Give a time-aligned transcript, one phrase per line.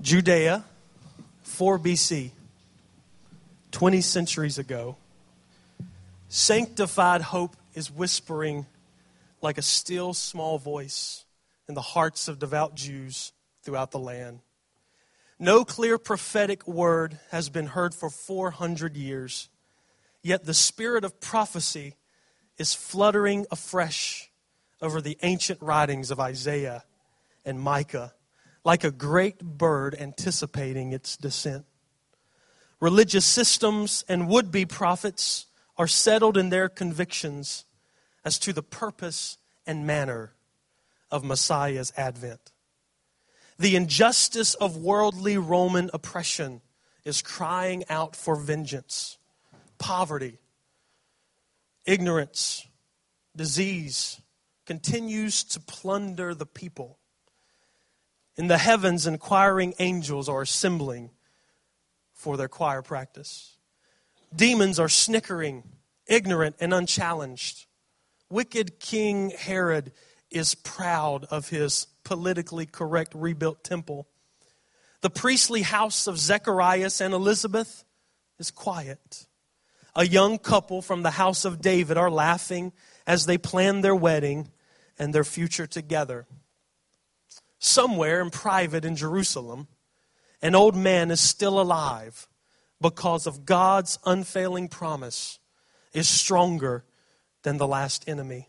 [0.00, 0.62] Judea,
[1.42, 2.30] 4 BC,
[3.70, 4.96] 20 centuries ago,
[6.28, 8.66] sanctified hope is whispering
[9.40, 11.24] like a still small voice
[11.66, 13.32] in the hearts of devout Jews
[13.62, 14.40] throughout the land.
[15.38, 19.48] No clear prophetic word has been heard for 400 years,
[20.22, 21.94] yet the spirit of prophecy
[22.58, 24.30] is fluttering afresh
[24.82, 26.84] over the ancient writings of Isaiah
[27.46, 28.12] and Micah
[28.66, 31.64] like a great bird anticipating its descent.
[32.80, 35.46] Religious systems and would be prophets
[35.78, 37.64] are settled in their convictions
[38.24, 40.32] as to the purpose and manner
[41.12, 42.50] of Messiah's advent.
[43.56, 46.60] The injustice of worldly Roman oppression
[47.04, 49.16] is crying out for vengeance.
[49.78, 50.38] Poverty,
[51.84, 52.66] ignorance,
[53.36, 54.20] disease
[54.66, 56.98] continues to plunder the people.
[58.36, 61.10] In the heavens, inquiring angels are assembling
[62.12, 63.56] for their choir practice.
[64.34, 65.62] Demons are snickering,
[66.06, 67.66] ignorant and unchallenged.
[68.28, 69.92] Wicked King Herod
[70.30, 74.06] is proud of his politically correct rebuilt temple.
[75.00, 77.84] The priestly house of Zacharias and Elizabeth
[78.38, 79.26] is quiet.
[79.94, 82.72] A young couple from the house of David are laughing
[83.06, 84.50] as they plan their wedding
[84.98, 86.26] and their future together
[87.76, 89.68] somewhere in private in Jerusalem,
[90.40, 92.26] an old man is still alive
[92.80, 95.38] because of God's unfailing promise
[95.92, 96.84] is stronger
[97.42, 98.48] than the last enemy.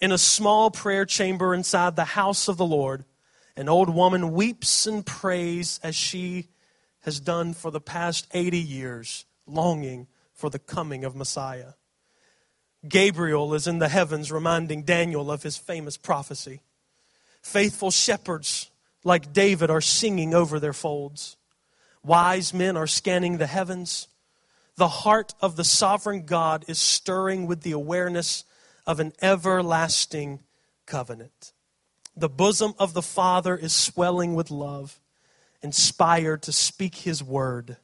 [0.00, 3.04] In a small prayer chamber inside the house of the Lord,
[3.56, 6.48] an old woman weeps and prays as she
[7.02, 11.74] has done for the past 80 years, longing for the coming of Messiah.
[12.88, 16.62] Gabriel is in the heavens reminding Daniel of his famous prophecy.
[17.42, 18.70] Faithful shepherds
[19.04, 21.36] like David are singing over their folds.
[22.02, 24.08] Wise men are scanning the heavens.
[24.76, 28.44] The heart of the sovereign God is stirring with the awareness
[28.86, 30.40] of an everlasting
[30.86, 31.52] covenant.
[32.16, 35.00] The bosom of the Father is swelling with love,
[35.62, 37.76] inspired to speak His word.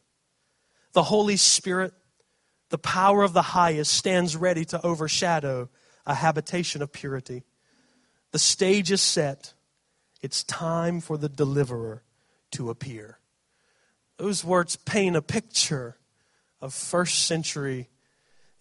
[0.92, 1.92] The Holy Spirit,
[2.70, 5.68] the power of the highest, stands ready to overshadow
[6.06, 7.44] a habitation of purity.
[8.32, 9.54] The stage is set.
[10.22, 12.02] It's time for the deliverer
[12.52, 13.18] to appear.
[14.16, 15.96] Those words paint a picture
[16.60, 17.88] of first century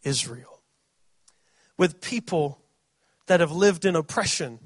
[0.03, 0.61] Israel
[1.77, 2.61] with people
[3.27, 4.59] that have lived in oppression,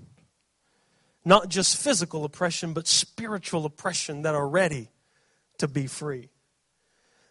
[1.23, 4.89] not just physical oppression, but spiritual oppression that are ready
[5.57, 6.29] to be free.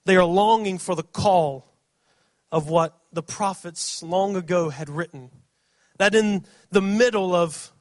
[0.05, 1.67] They are longing for the call
[2.51, 5.31] of what the prophets long ago had written
[5.99, 7.73] that in the middle of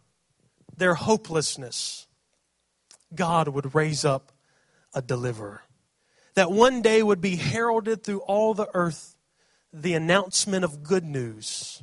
[0.76, 2.08] their hopelessness,
[3.14, 4.32] God would raise up
[4.94, 5.62] a deliverer.
[6.36, 9.16] That one day would be heralded through all the earth
[9.74, 11.82] the announcement of good news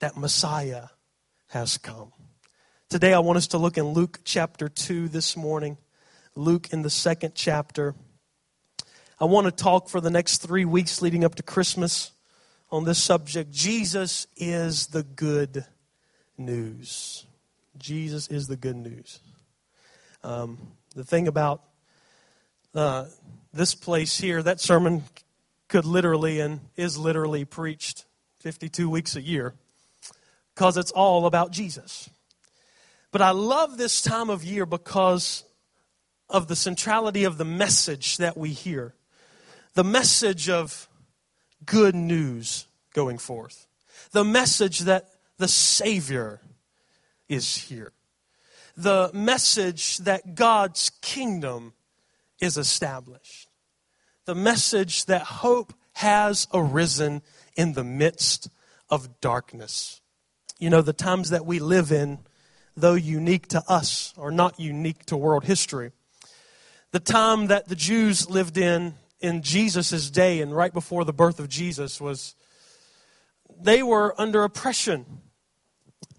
[0.00, 0.88] that Messiah
[1.48, 2.12] has come.
[2.88, 5.76] Today, I want us to look in Luke chapter 2 this morning.
[6.34, 7.94] Luke in the second chapter.
[9.20, 12.12] I want to talk for the next three weeks leading up to Christmas
[12.70, 13.50] on this subject.
[13.50, 15.64] Jesus is the good
[16.36, 17.26] news.
[17.78, 19.20] Jesus is the good news.
[20.22, 20.58] Um,
[20.94, 21.62] the thing about
[22.74, 23.06] uh,
[23.52, 25.04] this place here, that sermon
[25.68, 28.04] could literally and is literally preached
[28.40, 29.54] 52 weeks a year
[30.54, 32.10] because it's all about Jesus.
[33.10, 35.44] But I love this time of year because
[36.28, 38.94] of the centrality of the message that we hear.
[39.74, 40.87] The message of
[41.64, 43.66] good news going forth.
[44.12, 45.08] The message that
[45.38, 46.40] the Savior
[47.28, 47.92] is here.
[48.76, 51.74] The message that God's kingdom
[52.40, 53.48] is established.
[54.24, 57.22] The message that hope has arisen
[57.56, 58.48] in the midst
[58.88, 60.00] of darkness.
[60.58, 62.18] You know, the times that we live in,
[62.76, 65.92] though unique to us, are not unique to world history.
[66.92, 71.40] The time that the Jews lived in in Jesus' day and right before the birth
[71.40, 72.34] of Jesus was
[73.60, 75.06] they were under oppression.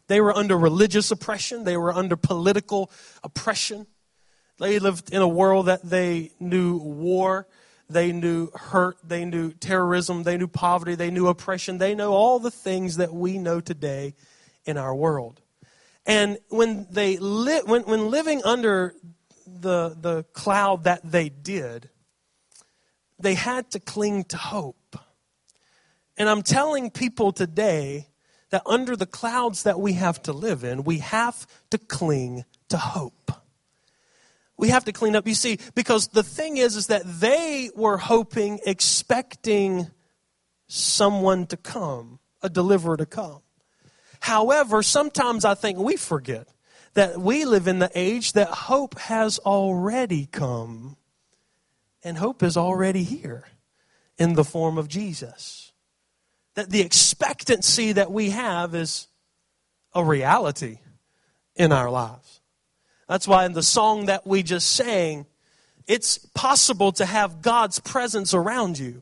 [0.08, 2.92] They were under religious oppression, they were under political
[3.24, 3.88] oppression.
[4.58, 7.48] They lived in a world that they knew war,
[7.90, 11.78] they knew hurt, they knew terrorism, they knew poverty, they knew oppression.
[11.78, 14.16] They know all the things that we know today
[14.66, 15.42] in our world.
[16.06, 18.96] And when they li- when, when living under
[19.48, 21.90] the, the cloud that they did,
[23.20, 24.98] they had to cling to hope.
[26.18, 28.08] And I'm telling people today
[28.50, 32.78] that under the clouds that we have to live in, we have to cling to
[32.78, 33.32] hope.
[34.60, 35.26] we have to clean up.
[35.26, 39.90] You see, because the thing is, is that they were hoping, expecting
[40.68, 43.40] someone to come, a deliverer to come.
[44.20, 46.48] However, sometimes I think we forget
[46.94, 50.98] that we live in the age that hope has already come.
[52.04, 53.46] And hope is already here
[54.18, 55.72] in the form of Jesus.
[56.56, 59.08] That the expectancy that we have is
[59.94, 60.80] a reality
[61.56, 62.42] in our lives.
[63.08, 65.26] That's why in the song that we just sang,
[65.88, 69.02] it's possible to have God's presence around you,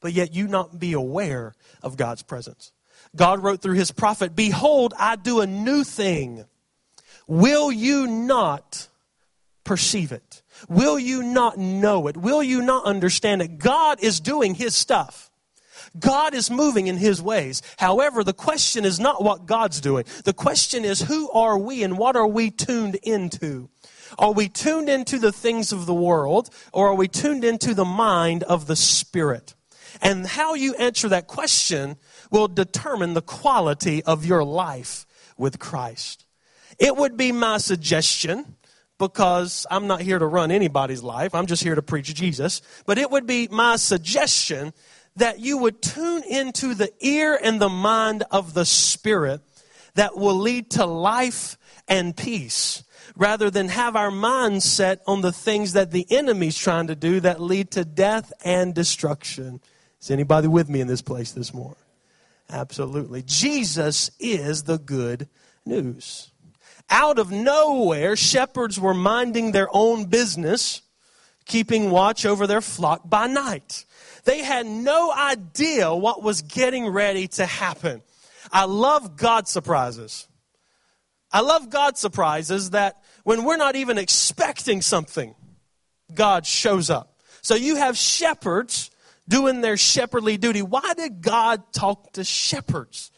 [0.00, 2.72] but yet you not be aware of God's presence.
[3.14, 6.44] God wrote through his prophet, Behold, I do a new thing.
[7.26, 8.88] Will you not
[9.64, 10.25] perceive it?
[10.68, 12.16] Will you not know it?
[12.16, 13.58] Will you not understand it?
[13.58, 15.30] God is doing his stuff.
[15.98, 17.62] God is moving in his ways.
[17.78, 20.04] However, the question is not what God's doing.
[20.24, 23.70] The question is who are we and what are we tuned into?
[24.18, 27.84] Are we tuned into the things of the world or are we tuned into the
[27.84, 29.54] mind of the Spirit?
[30.00, 31.96] And how you answer that question
[32.30, 35.06] will determine the quality of your life
[35.38, 36.26] with Christ.
[36.78, 38.56] It would be my suggestion
[38.98, 41.34] because I'm not here to run anybody's life.
[41.34, 42.62] I'm just here to preach Jesus.
[42.86, 44.72] But it would be my suggestion
[45.16, 49.40] that you would tune into the ear and the mind of the Spirit
[49.94, 51.56] that will lead to life
[51.88, 52.84] and peace
[53.16, 57.20] rather than have our minds set on the things that the enemy's trying to do
[57.20, 59.60] that lead to death and destruction.
[60.00, 61.76] Is anybody with me in this place this morning?
[62.50, 63.22] Absolutely.
[63.22, 65.28] Jesus is the good
[65.64, 66.30] news.
[66.88, 70.82] Out of nowhere, shepherds were minding their own business,
[71.44, 73.84] keeping watch over their flock by night.
[74.24, 78.02] They had no idea what was getting ready to happen.
[78.52, 80.28] I love God surprises.
[81.32, 85.34] I love God surprises that when we're not even expecting something,
[86.14, 87.18] God shows up.
[87.42, 88.90] So you have shepherds
[89.28, 90.62] doing their shepherdly duty.
[90.62, 93.10] Why did God talk to shepherds?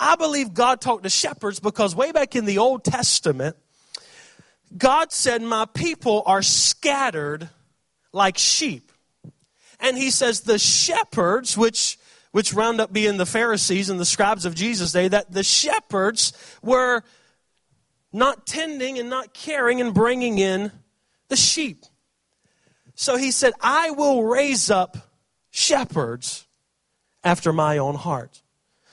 [0.00, 3.54] I believe God talked to shepherds because way back in the Old Testament,
[4.76, 7.50] God said, My people are scattered
[8.12, 8.90] like sheep.
[9.78, 11.98] And he says the shepherds, which
[12.32, 16.32] which round up being the Pharisees and the scribes of Jesus' day, that the shepherds
[16.62, 17.02] were
[18.12, 20.70] not tending and not caring and bringing in
[21.28, 21.84] the sheep.
[22.94, 24.96] So he said, I will raise up
[25.50, 26.46] shepherds
[27.24, 28.42] after my own heart.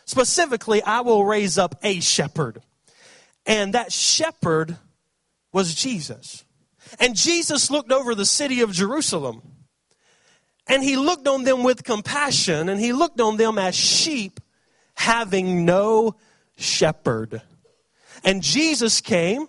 [0.08, 2.62] Specifically, I will raise up a shepherd.
[3.46, 4.78] And that shepherd
[5.54, 6.44] was Jesus.
[7.00, 9.42] And Jesus looked over the city of Jerusalem
[10.68, 14.40] and he looked on them with compassion, and he looked on them as sheep
[14.96, 16.16] having no
[16.58, 17.42] shepherd.
[18.24, 19.48] And Jesus came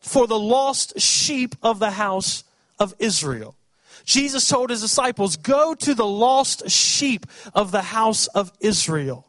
[0.00, 2.44] for the lost sheep of the house
[2.78, 3.56] of Israel.
[4.04, 9.26] Jesus told his disciples, Go to the lost sheep of the house of Israel.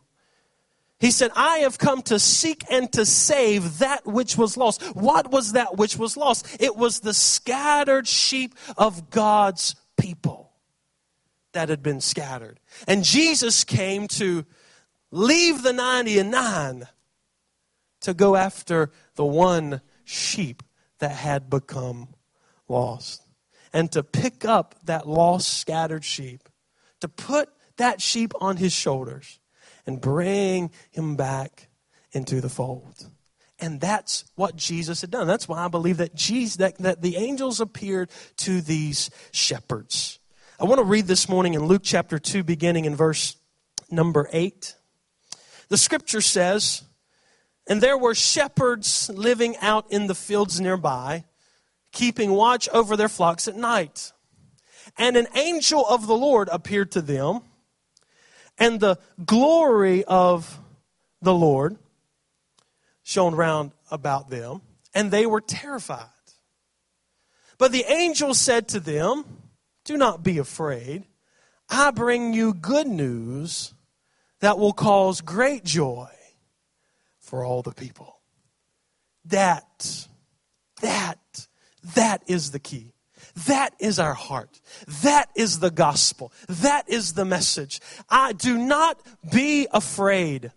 [1.00, 4.82] He said, I have come to seek and to save that which was lost.
[4.96, 6.58] What was that which was lost?
[6.60, 10.54] It was the scattered sheep of God's people
[11.52, 12.60] that had been scattered.
[12.88, 14.46] And Jesus came to
[15.12, 16.88] leave the 99
[18.02, 20.64] to go after the one sheep
[21.00, 22.10] that had become
[22.70, 23.22] lost.
[23.74, 26.48] And to pick up that lost, scattered sheep,
[27.02, 29.40] to put that sheep on his shoulders
[29.86, 31.68] and bring him back
[32.12, 33.10] into the fold.
[33.60, 35.28] And that's what Jesus had done.
[35.28, 40.20] That's why I believe that Jesus that, that the angels appeared to these shepherds.
[40.60, 43.36] I want to read this morning in Luke chapter 2, beginning in verse
[43.90, 44.76] number 8.
[45.70, 46.84] The scripture says,
[47.68, 51.26] And there were shepherds living out in the fields nearby,
[51.92, 54.12] keeping watch over their flocks at night.
[54.98, 57.42] And an angel of the Lord appeared to them,
[58.58, 60.60] and the glory of
[61.22, 61.78] the Lord
[63.04, 64.62] shone round about them,
[64.94, 66.08] and they were terrified.
[67.58, 69.24] But the angel said to them,
[69.86, 71.06] do not be afraid.
[71.70, 73.74] I bring you good news
[74.42, 76.10] that will cause great joy
[77.20, 78.20] for all the people.
[79.26, 80.08] That,
[80.82, 81.48] that,
[81.96, 82.95] that is the key.
[83.48, 84.62] That is our heart.
[85.04, 86.32] That is the gospel.
[86.48, 87.82] That is the message.
[88.10, 89.02] I do not
[89.32, 90.52] be afraid.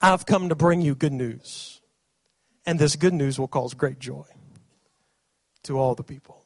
[0.00, 1.80] I've come to bring you good news.
[2.66, 4.24] And this good news will cause great joy
[5.64, 6.44] to all the people.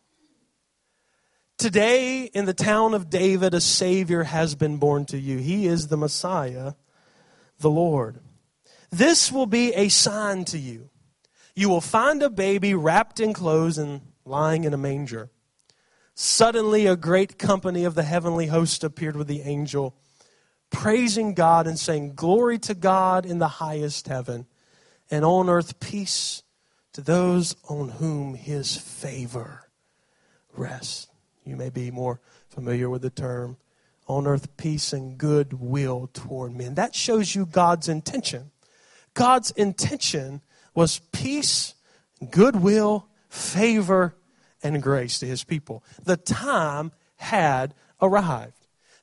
[1.59, 5.39] Today, in the town of David, a Savior has been born to you.
[5.39, 6.75] He is the Messiah,
[7.59, 8.21] the Lord.
[8.91, 10.91] This will be a sign to you.
[11.55, 15.31] You will find a baby wrapped in clothes and lying in a manger.
[16.15, 19.95] Suddenly, a great company of the heavenly host appeared with the angel,
[20.71, 24.47] praising God and saying, Glory to God in the highest heaven,
[25.11, 26.43] and on earth peace
[26.93, 29.71] to those on whom his favor
[30.53, 31.07] rests.
[31.45, 33.57] You may be more familiar with the term
[34.09, 36.75] on earth peace and goodwill toward men.
[36.75, 38.51] That shows you God's intention.
[39.15, 40.41] God's intention
[40.75, 41.75] was peace,
[42.31, 44.15] goodwill, favor,
[44.63, 45.83] and grace to his people.
[46.03, 48.55] The time had arrived.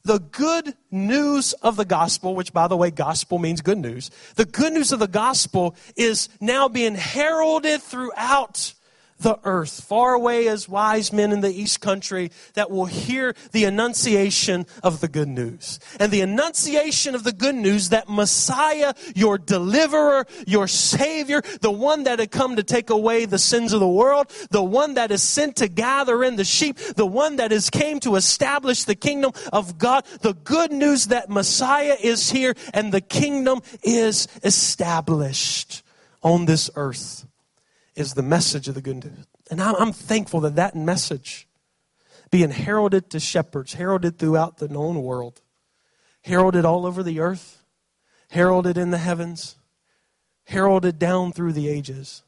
[0.04, 4.12] The good news of the gospel, which by the way, gospel means good news.
[4.36, 8.76] The good news of the gospel is now being heralded throughout
[9.20, 13.64] the earth, far away as wise men in the east country that will hear the
[13.64, 15.80] annunciation of the good news.
[16.00, 22.04] And the annunciation of the good news that Messiah, your deliverer, your savior, the one
[22.04, 25.24] that had come to take away the sins of the world, the one that is
[25.24, 29.32] sent to gather in the sheep, the one that has came to establish the kingdom
[29.54, 35.84] of God, the good news that Messiah is here and the kingdom is established
[36.22, 37.25] on this earth
[37.96, 39.26] is the message of the good news.
[39.50, 41.48] And I'm, thankful that that message
[42.32, 45.42] being heralded to shepherds, heralded throughout the known world,
[46.24, 47.64] heralded all over the earth,
[48.32, 49.56] heralded in the heavens,
[50.46, 52.24] heralded down through the ages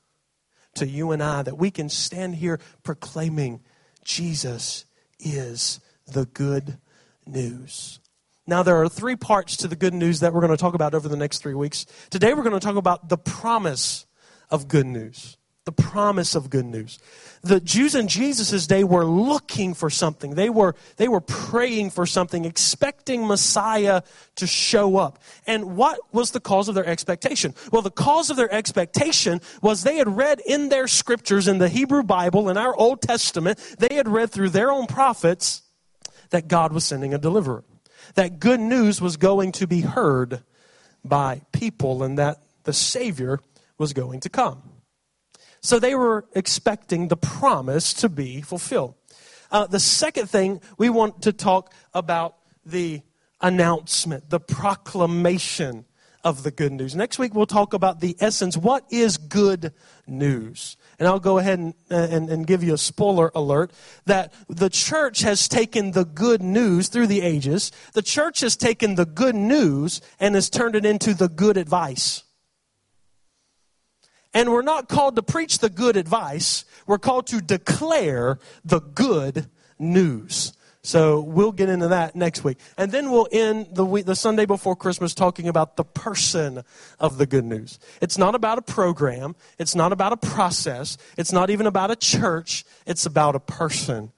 [0.75, 3.62] to you and I, that we can stand here proclaiming
[4.03, 4.86] Jesus
[5.19, 6.77] is the good
[7.25, 8.00] news.
[8.45, 10.93] Now, there are three parts to the good news that we're going to talk about
[10.93, 11.86] over the next three weeks.
[12.09, 14.05] Today, we're going to talk about the promise
[14.50, 15.37] of good news
[15.67, 16.97] the promise of good news.
[17.41, 20.36] The Jews in Jesus' day were looking for something.
[20.36, 24.01] They were, they were praying for something, expecting Messiah
[24.38, 25.19] to show up.
[25.45, 27.53] And what was the cause of their expectation?
[27.69, 31.67] Well, the cause of their expectation was they had read in their scriptures, in the
[31.67, 35.63] Hebrew Bible, in our Old Testament, they had read through their own prophets
[36.29, 37.65] that God was sending a deliverer.
[38.15, 40.43] That good news was going to be heard
[41.03, 43.41] by people and that the Savior
[43.77, 44.76] was going to come.
[45.67, 48.95] So they were expecting the promise to be fulfilled.
[49.51, 53.01] Uh, the second thing we want to talk about the
[53.41, 55.83] announcement, the proclamation
[56.24, 56.95] of the good news.
[56.95, 58.55] Next week we'll talk about the essence.
[58.55, 59.74] What is good
[60.07, 60.77] news?
[61.00, 63.74] And I'll go ahead and, and, and give you a spoiler alert
[64.05, 67.74] that the church has taken the good news through the ages.
[67.91, 72.24] The church has taken the good news and has turned it into the good advice.
[74.38, 79.50] And we're not called to preach the good advice, we're called to declare the good
[79.79, 80.53] news.
[80.84, 82.60] So we'll get into that next week.
[82.77, 86.62] And then we'll end the week, the Sunday before Christmas talking about the person
[87.00, 87.79] of the good news.
[88.00, 89.36] It's not about a program.
[89.58, 91.00] It's not about a process.
[91.17, 92.63] It's not even about a church.
[92.86, 94.12] It's about a person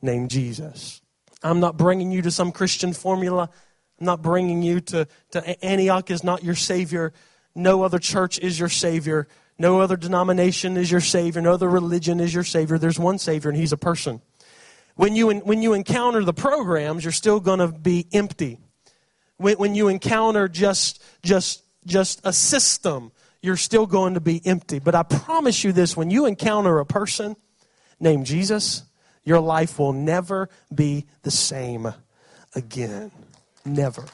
[0.00, 1.02] named Jesus.
[1.42, 3.50] I'm not bringing you to some Christian formula.
[4.00, 7.12] I'm not bringing you to, to Antioch is not your Savior.
[7.54, 9.28] No other church is your Savior.
[9.58, 11.42] No other denomination is your Savior.
[11.42, 12.78] No other religion is your Savior.
[12.78, 14.22] There's one Savior, and He's a person.
[14.94, 18.58] When you, when you encounter the programs, you're still going to be empty.
[19.36, 24.78] When, when you encounter just, just, just a system, you're still going to be empty.
[24.78, 27.36] But I promise you this when you encounter a person
[28.00, 28.82] named Jesus,
[29.24, 31.92] your life will never be the same
[32.54, 33.12] again.
[33.64, 34.04] Never.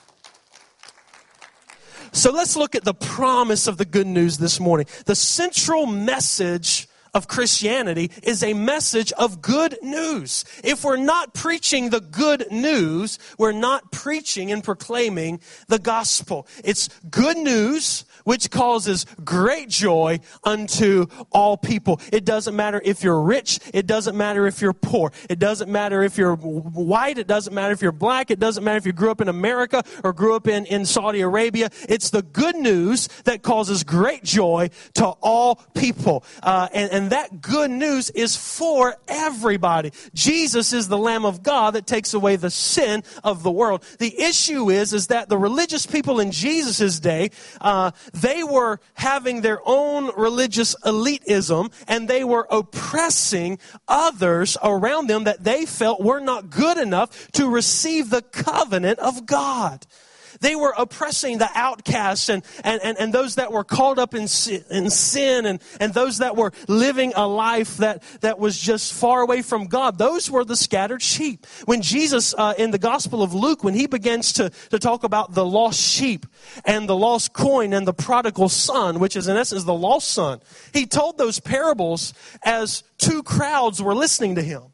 [2.15, 4.87] So let's look at the promise of the good news this morning.
[5.05, 10.45] The central message of Christianity is a message of good news.
[10.63, 16.47] If we're not preaching the good news, we're not preaching and proclaiming the gospel.
[16.63, 22.01] It's good news which causes great joy unto all people.
[22.13, 23.61] It doesn't matter if you're rich.
[23.73, 25.13] It doesn't matter if you're poor.
[25.31, 27.19] It doesn't matter if you're white.
[27.19, 28.31] It doesn't matter if you're black.
[28.31, 31.21] It doesn't matter if you grew up in America or grew up in, in Saudi
[31.21, 31.71] Arabia.
[31.89, 36.25] It's the good news that causes great joy to all people.
[36.43, 39.93] Uh, and, and that good news is for everybody.
[40.15, 43.85] Jesus is the Lamb of God that takes away the sin of the world.
[43.99, 49.41] The issue is, is that the religious people in Jesus' day, uh, they were having
[49.41, 56.21] their own religious elitism and they were oppressing others around them that they felt were
[56.21, 59.87] not good enough to receive the covenant of God.
[60.45, 64.29] They were oppressing the outcasts and, and, and, and those that were caught up in
[64.29, 68.93] sin, in sin and, and those that were living a life that, that was just
[68.93, 69.97] far away from God.
[69.97, 71.47] Those were the scattered sheep.
[71.65, 75.33] When Jesus, uh, in the Gospel of Luke, when he begins to, to talk about
[75.33, 76.27] the lost sheep
[76.67, 80.41] and the lost coin and the prodigal son, which is in essence the lost son,
[80.75, 82.13] he told those parables
[82.45, 84.74] as two crowds were listening to him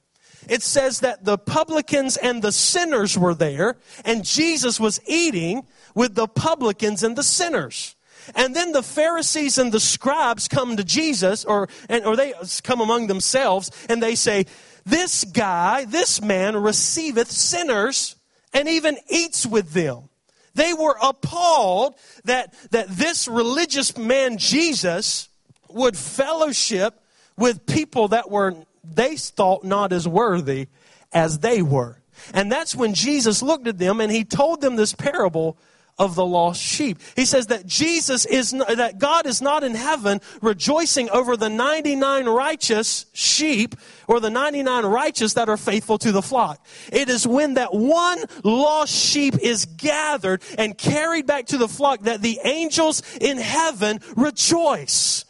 [0.50, 5.64] it says that the publicans and the sinners were there, and Jesus was eating
[5.94, 7.94] with the publicans and the sinners.
[8.34, 12.80] And then the Pharisees and the scribes come to Jesus, or, and, or they come
[12.80, 14.46] among themselves, and they say,
[14.84, 18.16] This guy, this man receiveth sinners
[18.52, 20.08] and even eats with them.
[20.54, 25.28] They were appalled that, that this religious man, Jesus,
[25.68, 27.00] would fellowship
[27.36, 30.68] with people that were they thought not as worthy
[31.12, 32.00] as they were.
[32.34, 35.56] And that's when Jesus looked at them and he told them this parable
[36.00, 36.98] of the lost sheep.
[37.14, 42.24] He says that Jesus is that God is not in heaven rejoicing over the 99
[42.24, 43.76] righteous sheep
[44.08, 46.66] or the 99 righteous that are faithful to the flock.
[46.90, 52.02] It is when that one lost sheep is gathered and carried back to the flock
[52.04, 55.26] that the angels in heaven rejoice.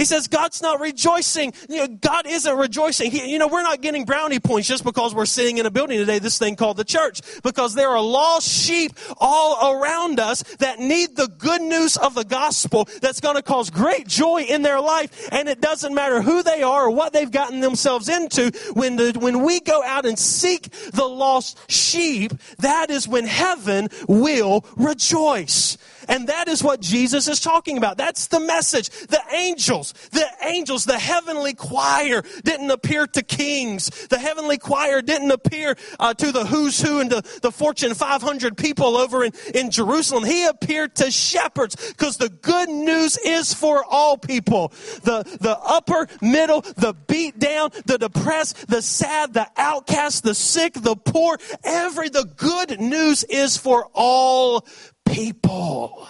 [0.00, 1.52] He says God's not rejoicing.
[1.68, 3.10] You know, God isn't rejoicing.
[3.10, 5.98] He, you know, we're not getting brownie points just because we're sitting in a building
[5.98, 10.78] today, this thing called the church, because there are lost sheep all around us that
[10.78, 14.80] need the good news of the gospel that's going to cause great joy in their
[14.80, 15.28] life.
[15.32, 18.52] And it doesn't matter who they are or what they've gotten themselves into.
[18.72, 23.88] When the, when we go out and seek the lost sheep, that is when heaven
[24.08, 25.76] will rejoice.
[26.10, 27.96] And that is what Jesus is talking about.
[27.96, 28.90] That's the message.
[28.90, 33.90] The angels, the angels, the heavenly choir didn't appear to kings.
[34.08, 38.56] The heavenly choir didn't appear uh, to the who's who and the, the Fortune 500
[38.56, 40.24] people over in, in Jerusalem.
[40.24, 44.72] He appeared to shepherds because the good news is for all people.
[45.04, 50.74] The, the upper, middle, the beat down, the depressed, the sad, the outcast, the sick,
[50.74, 51.38] the poor.
[51.62, 54.66] Every, the good news is for all
[55.12, 56.08] people.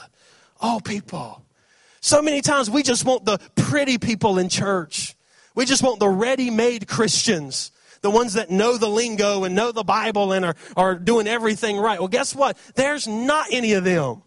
[0.61, 1.45] All people.
[2.01, 5.15] So many times we just want the pretty people in church.
[5.55, 7.73] We just want the ready made Christians.
[8.03, 11.77] The ones that know the lingo and know the Bible and are, are doing everything
[11.77, 11.99] right.
[11.99, 12.57] Well, guess what?
[12.75, 14.23] There's not any of them.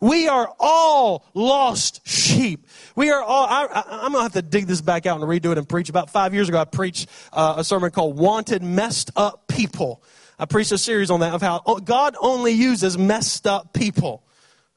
[0.00, 2.68] We are all lost sheep.
[2.94, 5.50] We are all, I, am going to have to dig this back out and redo
[5.50, 5.88] it and preach.
[5.88, 10.00] About five years ago, I preached uh, a sermon called Wanted Messed Up People.
[10.38, 14.22] I preached a series on that of how oh, God only uses messed up people.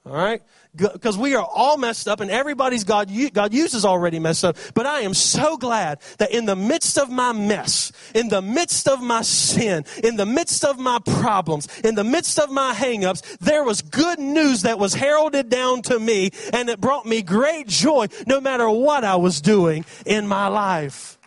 [0.06, 0.41] All right?
[0.76, 4.58] Because we are all messed up and everybody's God, God uses already messed up.
[4.74, 8.88] But I am so glad that in the midst of my mess, in the midst
[8.88, 13.38] of my sin, in the midst of my problems, in the midst of my hangups,
[13.39, 17.67] there was good news that was heralded down to me and it brought me great
[17.67, 21.19] joy no matter what I was doing in my life.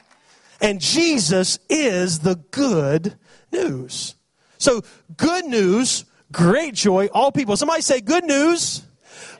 [0.61, 3.17] And Jesus is the good
[3.53, 4.17] news.
[4.65, 4.81] So,
[5.19, 7.55] good news, great joy, all people.
[7.55, 8.81] Somebody say, good news,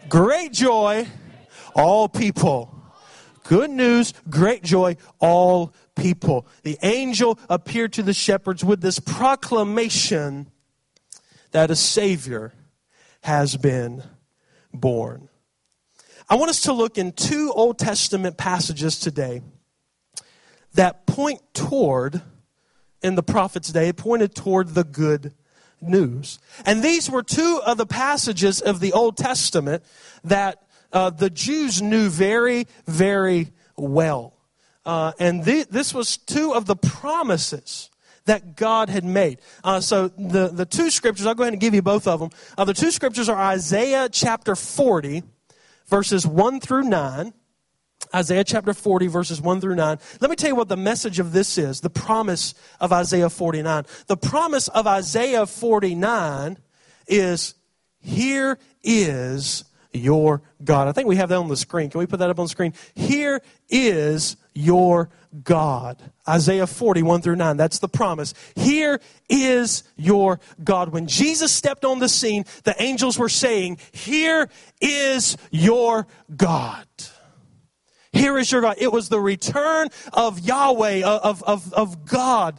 [0.07, 1.07] great joy,
[1.75, 2.71] all people.
[3.45, 6.47] Good news, great joy, all people.
[6.63, 10.51] The angel appeared to the shepherds with this proclamation
[11.53, 12.53] that a Savior
[13.23, 14.03] has been
[14.75, 15.31] born.
[16.29, 19.41] I want us to look in two Old Testament passages today
[20.75, 22.21] that point toward
[23.05, 25.35] in the prophet's day pointed toward the good
[25.81, 26.39] news.
[26.65, 29.85] And these were two of the passages of the Old Testament
[30.25, 30.63] that
[30.93, 34.33] uh, the Jews knew very, very well.
[34.87, 37.91] Uh, and th- this was two of the promises
[38.25, 39.39] that God had made.
[39.63, 42.31] Uh, so the, the two scriptures, I'll go ahead and give you both of them.
[42.57, 45.23] Uh, the two scriptures are Isaiah chapter 40,
[45.89, 47.35] verses 1 through 9,
[48.15, 49.99] Isaiah chapter 40, verses 1 through 9.
[50.21, 53.85] Let me tell you what the message of this is the promise of Isaiah 49.
[54.07, 56.59] The promise of Isaiah 49
[57.09, 57.55] is
[57.99, 60.89] here is your God.
[60.89, 61.91] I think we have that on the screen.
[61.91, 62.75] Can we put that up on the screen?
[62.95, 65.11] Here is your
[65.43, 66.01] God.
[66.29, 67.57] Isaiah 41 through 9.
[67.57, 68.35] That's the promise.
[68.55, 70.91] Here is your God.
[70.91, 74.49] When Jesus stepped on the scene, the angels were saying, Here
[74.81, 76.87] is your God.
[78.15, 78.77] Here is your God.
[78.79, 82.59] It was the return of Yahweh, of, of, of God,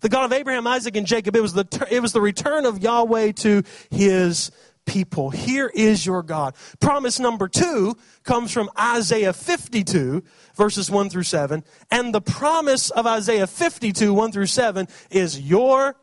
[0.00, 1.34] the God of Abraham, Isaac, and Jacob.
[1.34, 4.52] It was, the, it was the return of Yahweh to his
[4.86, 5.30] people.
[5.30, 6.54] Here is your God.
[6.80, 10.22] Promise number two comes from Isaiah 52,
[10.54, 11.64] verses 1 through 7.
[11.90, 15.96] And the promise of Isaiah 52, 1 through 7 is your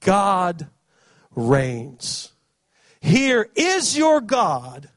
[0.00, 0.68] God
[1.34, 2.32] reigns.
[3.00, 4.88] Here is your God,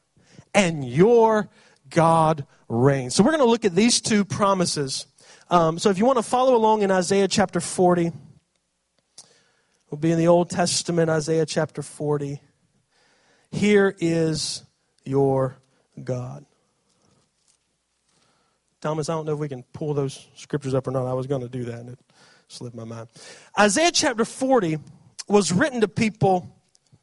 [0.53, 1.49] and your
[1.89, 3.15] God reigns.
[3.15, 5.07] So we're going to look at these two promises.
[5.49, 8.11] Um, so if you want to follow along in Isaiah chapter 40,
[9.89, 12.39] we'll be in the Old Testament, Isaiah chapter 40.
[13.51, 14.63] Here is
[15.03, 15.57] your
[16.03, 16.45] God.
[18.81, 21.05] Thomas, I don't know if we can pull those scriptures up or not.
[21.05, 21.99] I was going to do that and it
[22.47, 23.09] slipped my mind.
[23.59, 24.77] Isaiah chapter 40
[25.27, 26.55] was written to people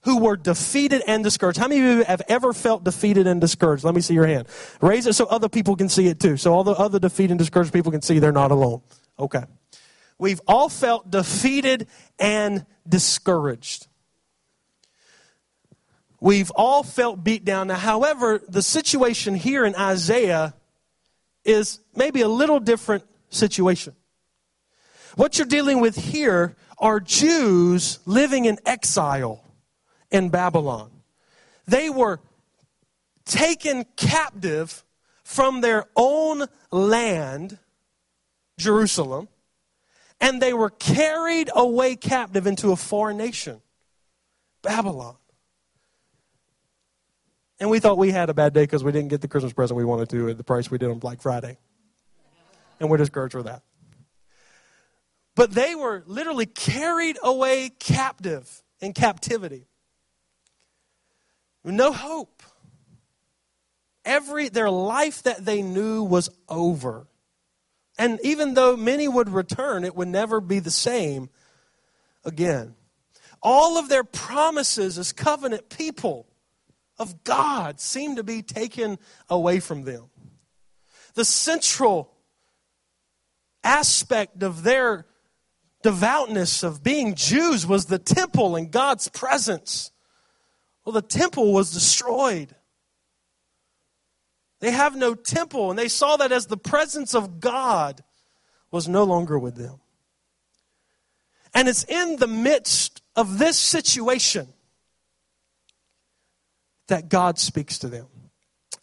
[0.06, 1.58] who were defeated and discouraged.
[1.58, 3.82] How many of you have ever felt defeated and discouraged?
[3.82, 4.46] Let me see your hand.
[4.80, 6.36] Raise it so other people can see it too.
[6.36, 8.82] So all the other defeated and discouraged people can see they're not alone.
[9.18, 9.42] Okay.
[10.16, 11.88] We've all felt defeated
[12.20, 13.88] and discouraged.
[16.20, 17.66] We've all felt beat down.
[17.66, 20.54] Now, however, the situation here in Isaiah
[21.44, 23.96] is maybe a little different situation.
[25.16, 29.42] What you're dealing with here are Jews living in exile
[30.10, 30.90] in Babylon.
[31.66, 32.20] They were
[33.24, 34.84] taken captive
[35.24, 37.58] from their own land,
[38.58, 39.28] Jerusalem,
[40.20, 43.60] and they were carried away captive into a foreign nation,
[44.62, 45.16] Babylon.
[47.58, 49.76] And we thought we had a bad day because we didn't get the Christmas present
[49.76, 51.56] we wanted to at the price we did on Black Friday.
[52.78, 53.62] And we're discouraged with that.
[55.34, 59.66] But they were literally carried away captive in captivity.
[61.72, 62.42] No hope.
[64.04, 67.08] Every their life that they knew was over.
[67.98, 71.28] And even though many would return, it would never be the same
[72.24, 72.76] again.
[73.42, 76.26] All of their promises as covenant people
[76.98, 78.98] of God seemed to be taken
[79.28, 80.10] away from them.
[81.14, 82.12] The central
[83.64, 85.06] aspect of their
[85.82, 89.90] devoutness of being Jews was the temple and God's presence.
[90.86, 92.54] Well, the temple was destroyed.
[94.60, 98.02] They have no temple, and they saw that as the presence of God
[98.70, 99.80] was no longer with them.
[101.52, 104.46] And it's in the midst of this situation
[106.86, 108.06] that God speaks to them.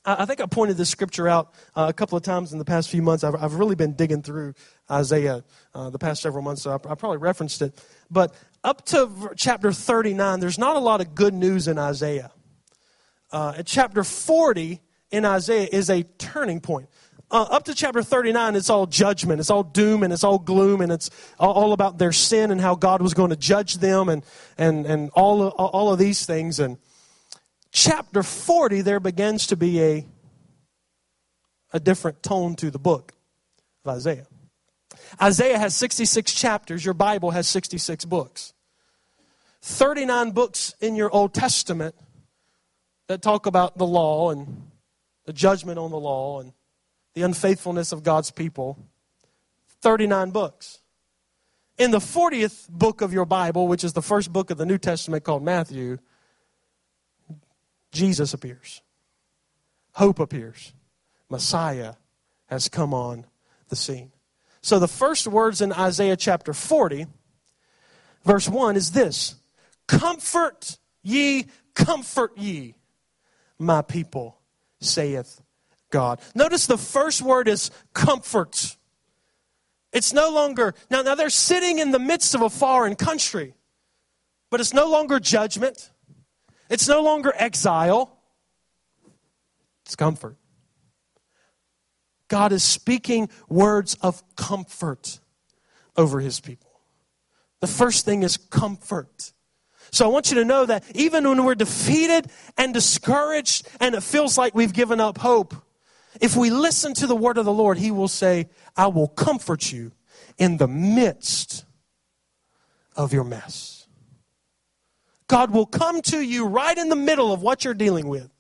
[0.05, 2.89] I think I pointed this scripture out uh, a couple of times in the past
[2.89, 3.23] few months.
[3.23, 4.53] I've, really been digging through
[4.91, 7.81] Isaiah uh, the past several months, so I, probably referenced it.
[8.11, 12.31] But up to chapter 39, there's not a lot of good news in Isaiah.
[13.31, 14.79] Uh, at chapter 40
[15.11, 16.87] in Isaiah is a turning point.
[17.29, 20.81] Uh, up to chapter 39, it's all judgment, it's all doom, and it's all gloom,
[20.81, 24.23] and it's all, about their sin and how God was going to judge them, and,
[24.55, 26.59] and, and all, of, all of these things.
[26.59, 26.77] And
[27.71, 30.05] chapter 40, there begins to be a,
[31.71, 33.13] a different tone to the book
[33.83, 34.27] of Isaiah.
[35.19, 38.52] Isaiah has 66 chapters, your Bible has 66 books.
[39.63, 41.95] 39 books in your Old Testament
[43.07, 44.67] that talk about the law and
[45.25, 46.51] the judgment on the law and
[47.13, 48.77] the unfaithfulness of God's people.
[49.81, 50.81] 39 books.
[51.77, 54.77] In the 40th book of your Bible, which is the first book of the New
[54.77, 55.97] Testament called Matthew,
[57.93, 58.81] Jesus appears.
[59.93, 60.73] Hope appears.
[61.29, 61.93] Messiah
[62.47, 63.25] has come on
[63.69, 64.11] the scene.
[64.61, 67.07] So the first words in Isaiah chapter 40,
[68.25, 69.35] verse 1 is this
[69.87, 72.75] Comfort ye, comfort ye,
[73.59, 74.39] my people,
[74.79, 75.41] saith
[75.89, 76.19] God.
[76.33, 78.77] Notice the first word is comfort.
[79.91, 83.53] It's no longer, now, now they're sitting in the midst of a foreign country,
[84.49, 85.91] but it's no longer judgment.
[86.69, 88.17] It's no longer exile,
[89.85, 90.37] it's comfort.
[92.27, 95.19] God is speaking words of comfort
[95.95, 96.71] over his people.
[97.59, 99.32] The first thing is comfort.
[99.93, 104.01] So I want you to know that even when we're defeated and discouraged and it
[104.01, 105.53] feels like we've given up hope,
[106.19, 109.71] if we listen to the word of the Lord, he will say, I will comfort
[109.71, 109.91] you
[110.39, 111.65] in the midst
[112.95, 113.85] of your mess.
[115.27, 118.31] God will come to you right in the middle of what you're dealing with.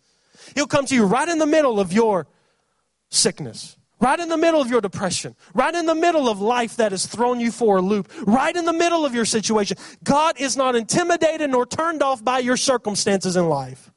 [0.55, 2.25] He'll come to you right in the middle of your
[3.11, 6.91] sickness, right in the middle of your depression, right in the middle of life that
[6.91, 9.77] has thrown you for a loop, right in the middle of your situation.
[10.03, 13.91] God is not intimidated nor turned off by your circumstances in life.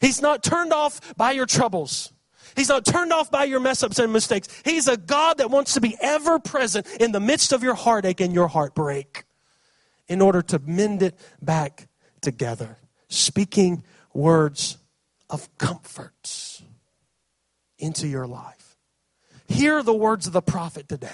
[0.00, 2.10] He's not turned off by your troubles.
[2.56, 4.48] He's not turned off by your mess ups and mistakes.
[4.64, 8.22] He's a God that wants to be ever present in the midst of your heartache
[8.22, 9.24] and your heartbreak
[10.08, 11.88] in order to mend it back
[12.22, 12.78] together.
[13.08, 14.78] Speaking words
[15.28, 16.62] of comfort
[17.78, 18.55] into your life.
[19.48, 21.08] Hear the words of the prophet today.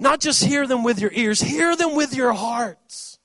[0.00, 3.18] Not just hear them with your ears, hear them with your hearts.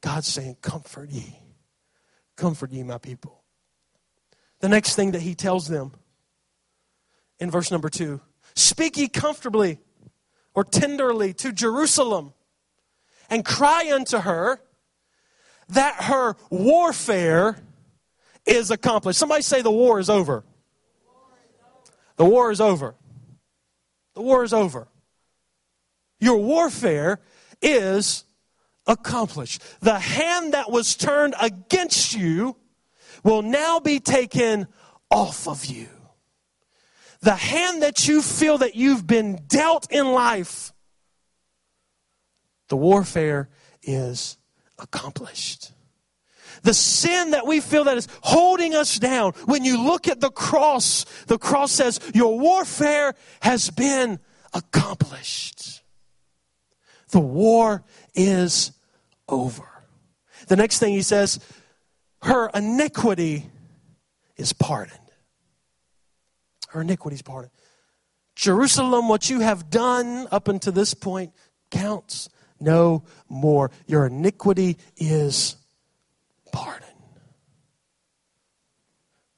[0.00, 1.36] God's saying, Comfort ye.
[2.36, 3.42] Comfort ye, my people.
[4.60, 5.92] The next thing that he tells them
[7.38, 8.20] in verse number two
[8.54, 9.78] Speak ye comfortably
[10.54, 12.32] or tenderly to Jerusalem
[13.28, 14.60] and cry unto her
[15.70, 17.56] that her warfare
[18.44, 19.18] is accomplished.
[19.18, 20.44] Somebody say the war is over.
[22.16, 22.96] The war is over.
[24.20, 24.86] The war is over.
[26.18, 27.20] Your warfare
[27.62, 28.24] is
[28.86, 29.62] accomplished.
[29.80, 32.54] The hand that was turned against you
[33.24, 34.66] will now be taken
[35.10, 35.88] off of you.
[37.22, 40.74] The hand that you feel that you've been dealt in life,
[42.68, 43.48] the warfare
[43.82, 44.36] is
[44.78, 45.72] accomplished.
[46.62, 50.30] The sin that we feel that is holding us down, when you look at the
[50.30, 54.18] cross, the cross says, Your warfare has been
[54.52, 55.82] accomplished.
[57.10, 58.72] The war is
[59.28, 59.66] over.
[60.48, 61.40] The next thing he says,
[62.22, 63.46] Her iniquity
[64.36, 64.98] is pardoned.
[66.68, 67.52] Her iniquity is pardoned.
[68.36, 71.32] Jerusalem, what you have done up until this point
[71.70, 73.70] counts no more.
[73.86, 75.56] Your iniquity is
[76.52, 76.88] pardon.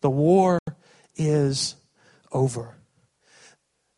[0.01, 0.59] The war
[1.17, 1.77] is
[2.33, 2.77] over.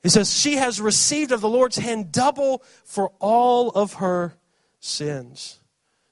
[0.03, 4.35] He says, She has received of the Lord's hand double for all of her
[4.79, 5.61] sins.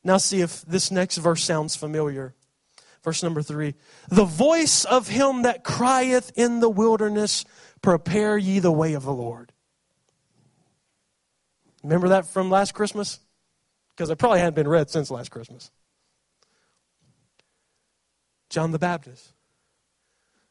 [0.03, 2.35] Now, see if this next verse sounds familiar.
[3.05, 3.75] Verse number three
[4.09, 7.45] The voice of him that crieth in the wilderness,
[7.83, 9.53] prepare ye the way of the Lord.
[11.83, 13.19] Remember that from last Christmas?
[13.91, 15.71] Because it probably hadn't been read since last Christmas.
[18.53, 19.33] John the Baptist.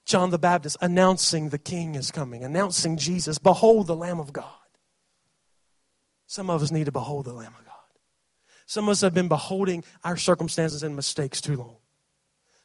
[0.05, 3.37] John the Baptist announcing the King is coming, announcing Jesus.
[3.37, 4.45] Behold the Lamb of God.
[6.25, 7.75] Some of us need to behold the Lamb of God.
[8.65, 11.77] Some of us have been beholding our circumstances and mistakes too long.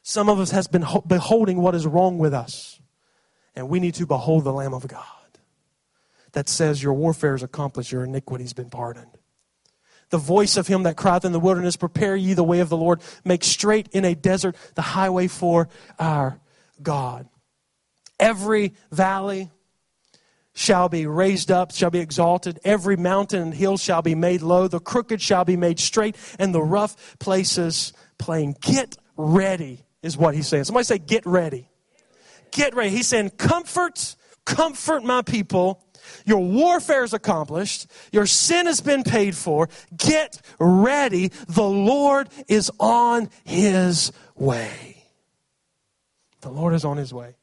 [0.01, 2.81] Some of us has been beholding what is wrong with us.
[3.55, 5.03] And we need to behold the Lamb of God
[6.31, 9.19] that says your warfare is accomplished, your iniquity has been pardoned
[10.09, 12.77] the voice of him that crieth in the wilderness, Prepare ye the way of the
[12.77, 16.39] Lord, make straight in a desert the highway for our
[16.81, 17.27] God.
[18.19, 19.51] Every valley
[20.53, 22.59] shall be raised up, shall be exalted.
[22.63, 24.67] Every mountain and hill shall be made low.
[24.67, 28.55] The crooked shall be made straight, and the rough places plain.
[28.61, 30.63] Get ready, is what he's saying.
[30.63, 31.69] Somebody say, Get ready.
[32.51, 32.89] Get ready.
[32.89, 34.15] He's saying, Comfort,
[34.45, 35.83] comfort my people
[36.25, 37.87] your warfare is accomplished.
[38.11, 39.69] Your sin has been paid for.
[39.95, 41.29] Get ready.
[41.47, 45.03] The Lord is on his way.
[46.41, 47.35] The Lord is on his way.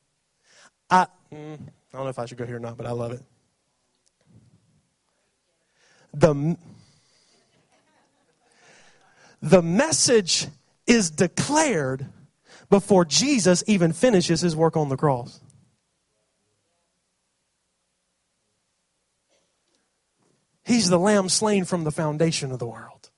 [0.91, 3.13] I, mm, I don't know if I should go here or not, but I love
[3.13, 3.23] it.
[6.13, 6.57] The,
[9.43, 10.47] the message
[10.87, 12.07] is declared
[12.71, 15.41] before Jesus even finishes his work on the cross.
[20.65, 23.11] He's the lamb slain from the foundation of the world.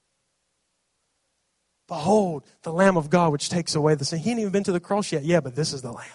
[1.89, 4.19] Behold, the Lamb of God which takes away the sin.
[4.19, 5.25] He ain't even been to the cross yet.
[5.25, 6.07] Yeah, but this is the Lamb.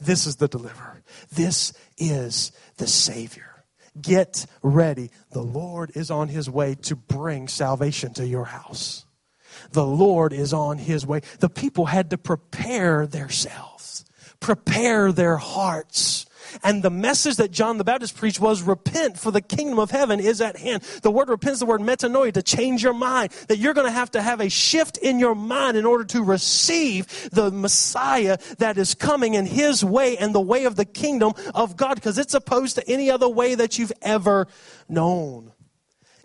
[0.00, 1.02] This is the deliverer.
[1.34, 3.64] This is the Savior.
[4.00, 5.10] Get ready.
[5.32, 9.04] The Lord is on his way to bring salvation to your house.
[9.72, 11.22] The Lord is on his way.
[11.40, 14.04] The people had to prepare themselves,
[14.38, 16.26] prepare their hearts
[16.62, 20.20] and the message that John the Baptist preached was repent, for the kingdom of heaven
[20.20, 20.82] is at hand.
[21.02, 23.32] The word repent is the word metanoia, to change your mind.
[23.48, 26.22] That you're going to have to have a shift in your mind in order to
[26.22, 31.32] receive the Messiah that is coming in his way and the way of the kingdom
[31.54, 34.46] of God, because it's opposed to any other way that you've ever
[34.88, 35.52] known.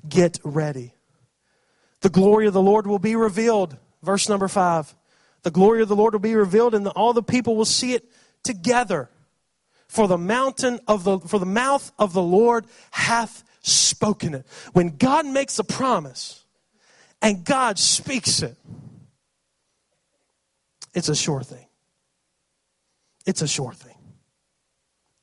[0.08, 0.94] Get ready.
[2.02, 3.78] The glory of the Lord will be revealed.
[4.04, 4.94] Verse number five.
[5.42, 8.12] The glory of the Lord will be revealed, and all the people will see it
[8.44, 9.10] together.
[9.96, 14.46] For the mountain of the, for the mouth of the Lord hath spoken it.
[14.74, 16.44] When God makes a promise
[17.22, 18.58] and God speaks it,
[20.94, 21.66] it's a sure thing.
[23.26, 23.96] It's a sure thing.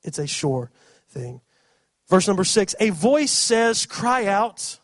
[0.04, 0.70] It's a sure
[1.10, 1.42] thing.
[2.08, 4.78] Verse number six A voice says, Cry out.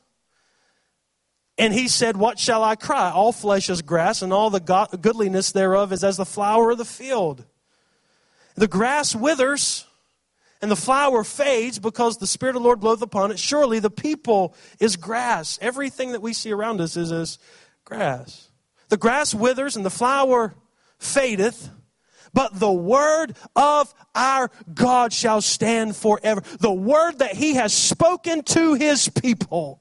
[1.56, 3.10] And he said, What shall I cry?
[3.10, 4.60] All flesh is grass, and all the
[5.00, 7.46] goodliness thereof is as the flower of the field.
[8.58, 9.86] The grass withers
[10.60, 13.38] and the flower fades because the Spirit of the Lord bloweth upon it.
[13.38, 15.60] Surely the people is grass.
[15.62, 17.38] Everything that we see around us is as
[17.84, 18.48] grass.
[18.88, 20.56] The grass withers and the flower
[20.98, 21.70] fadeth,
[22.34, 26.42] but the word of our God shall stand forever.
[26.58, 29.80] The word that He has spoken to His people.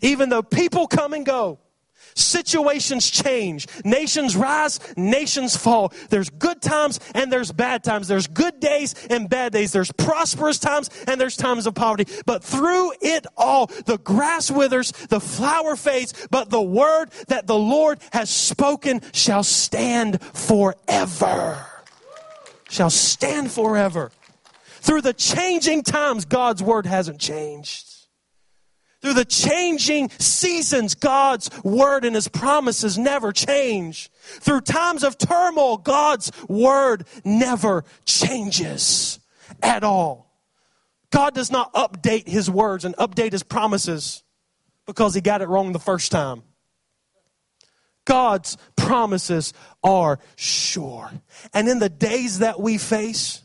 [0.00, 1.60] Even though people come and go,
[2.16, 3.66] Situations change.
[3.84, 5.92] Nations rise, nations fall.
[6.08, 8.08] There's good times and there's bad times.
[8.08, 9.70] There's good days and bad days.
[9.70, 12.10] There's prosperous times and there's times of poverty.
[12.24, 17.58] But through it all, the grass withers, the flower fades, but the word that the
[17.58, 21.66] Lord has spoken shall stand forever.
[22.70, 24.10] Shall stand forever.
[24.80, 27.95] Through the changing times, God's word hasn't changed.
[29.06, 34.10] Through the changing seasons, God's word and his promises never change.
[34.10, 39.20] Through times of turmoil, God's word never changes
[39.62, 40.34] at all.
[41.10, 44.24] God does not update his words and update his promises
[44.86, 46.42] because he got it wrong the first time.
[48.06, 49.52] God's promises
[49.84, 51.12] are sure.
[51.54, 53.40] And in the days that we face,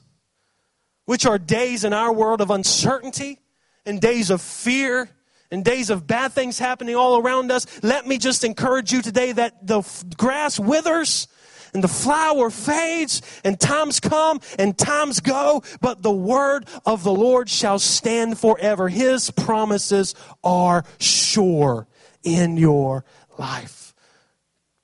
[1.06, 3.38] which are days in our world of uncertainty
[3.86, 5.08] and days of fear
[5.52, 9.34] in days of bad things happening all around us, let me just encourage you today
[9.34, 9.84] that the
[10.18, 11.28] grass withers
[11.74, 17.12] and the flower fades and times come and times go, but the word of the
[17.12, 18.90] Lord shall stand forever.
[18.90, 21.88] His promises are sure
[22.24, 23.06] in your
[23.38, 23.94] life.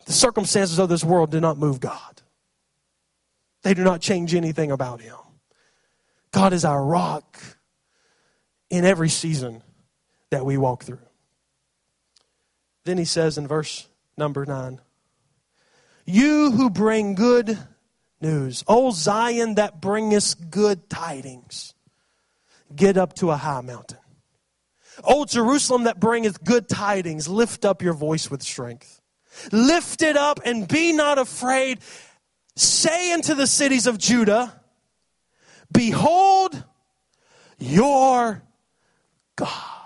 [0.05, 2.21] The circumstances of this world do not move God.
[3.63, 5.15] They do not change anything about him.
[6.31, 7.37] God is our rock
[8.69, 9.61] in every season
[10.29, 10.99] that we walk through.
[12.85, 13.87] Then he says in verse
[14.17, 14.79] number 9,
[16.05, 17.57] You who bring good
[18.21, 21.73] news, O Zion that bringest good tidings,
[22.75, 23.99] get up to a high mountain.
[25.03, 29.01] O Jerusalem that bringeth good tidings, lift up your voice with strength.
[29.51, 31.79] Lift it up and be not afraid.
[32.55, 34.61] Say unto the cities of Judah,
[35.71, 36.63] Behold
[37.59, 38.41] your
[39.35, 39.76] God.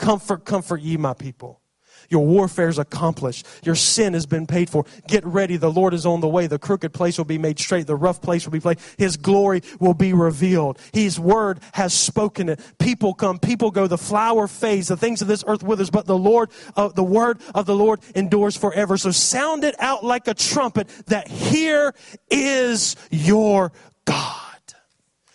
[0.00, 1.60] Comfort, comfort ye, my people.
[2.08, 3.46] Your warfare is accomplished.
[3.64, 4.86] Your sin has been paid for.
[5.06, 5.58] Get ready.
[5.58, 6.46] The Lord is on the way.
[6.46, 7.86] The crooked place will be made straight.
[7.86, 8.78] The rough place will be played.
[8.96, 10.78] His glory will be revealed.
[10.94, 12.60] His word has spoken it.
[12.78, 13.86] People come, people go.
[13.86, 14.88] The flower fades.
[14.88, 18.00] The things of this earth withers, but the Lord, uh, the word of the Lord
[18.14, 18.96] endures forever.
[18.96, 21.94] So sound it out like a trumpet that here
[22.30, 23.70] is your
[24.06, 24.34] God.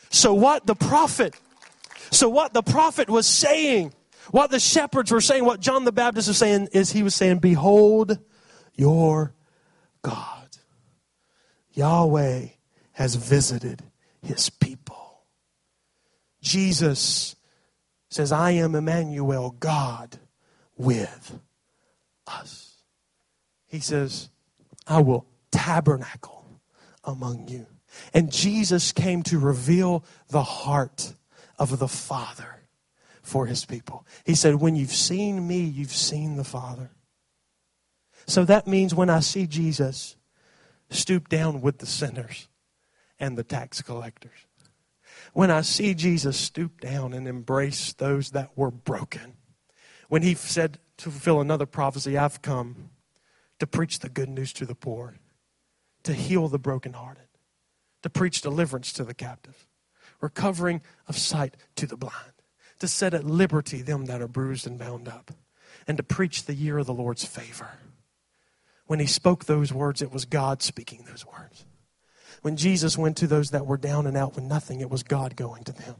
[0.09, 1.35] So what the prophet,
[2.09, 3.93] so what the prophet was saying
[4.31, 7.39] what the shepherds were saying, what John the Baptist was saying, is he was saying,
[7.39, 8.17] Behold
[8.73, 9.33] your
[10.01, 10.57] God.
[11.73, 12.47] Yahweh
[12.93, 13.83] has visited
[14.21, 15.23] his people.
[16.41, 17.35] Jesus
[18.09, 20.17] says, I am Emmanuel, God
[20.77, 21.39] with
[22.27, 22.77] us.
[23.67, 24.29] He says,
[24.87, 26.45] I will tabernacle
[27.03, 27.65] among you.
[28.13, 31.15] And Jesus came to reveal the heart
[31.57, 32.54] of the Father
[33.25, 34.05] for his people.
[34.23, 36.91] He said, When you've seen me, you've seen the Father.
[38.27, 40.15] So that means when I see Jesus
[40.89, 42.47] stoop down with the sinners
[43.19, 44.45] and the tax collectors,
[45.33, 49.33] when I see Jesus stoop down and embrace those that were broken,
[50.07, 52.91] when he said to fulfill another prophecy, I've come
[53.59, 55.15] to preach the good news to the poor,
[56.03, 57.27] to heal the brokenhearted,
[58.03, 59.67] to preach deliverance to the captive,
[60.21, 62.34] recovering of sight to the blind
[62.85, 65.31] to set at liberty them that are bruised and bound up,
[65.87, 67.71] and to preach the year of the Lord's favor.
[68.85, 71.65] When he spoke those words, it was God speaking those words.
[72.43, 75.35] When Jesus went to those that were down and out with nothing, it was God
[75.35, 75.95] going to them.